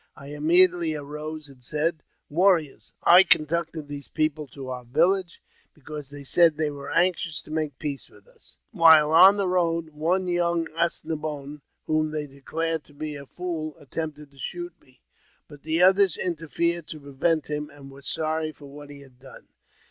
I 0.15 0.29
immediately 0.29 0.95
arose 0.95 1.47
and 1.47 1.63
said," 1.63 2.01
Warriors! 2.27 2.91
I 3.03 3.21
conducted 3.21 3.87
these 3.87 4.07
people 4.07 4.47
to 4.47 4.67
our 4.69 4.83
village 4.83 5.43
because 5.75 6.09
they 6.09 6.23
said 6.23 6.57
they 6.57 6.71
were 6.71 6.89
anxious 6.89 7.39
to 7.43 7.51
make 7.51 7.77
peace 7.77 8.09
with 8.09 8.27
us. 8.27 8.57
While 8.71 9.11
on 9.11 9.33
JAMES 9.37 9.41
P. 9.43 9.45
BECKWOUBTH. 9.45 9.93
255 9.93 9.93
the 9.93 9.93
road, 9.93 10.01
one 10.01 10.27
young 10.27 10.67
As 10.75 11.05
ne 11.05 11.15
boine, 11.15 11.61
whom 11.85 12.09
they 12.09 12.25
declared 12.25 12.83
to 12.85 12.95
be 12.95 13.15
a 13.15 13.27
fool, 13.27 13.77
attempted 13.77 14.31
to 14.31 14.39
shoot 14.39 14.73
me, 14.81 15.01
but 15.47 15.61
the 15.61 15.83
others 15.83 16.17
interfered 16.17 16.87
to 16.87 16.99
pre 16.99 17.11
vent 17.11 17.43
hmi, 17.45 17.69
and 17.71 17.91
were 17.91 18.01
sorry 18.01 18.51
for 18.51 18.65
what 18.65 18.89
he 18.89 19.01
had 19.01 19.19
done. 19.19 19.49